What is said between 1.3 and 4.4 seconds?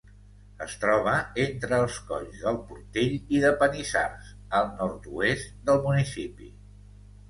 entre els colls del Portell i de Panissars,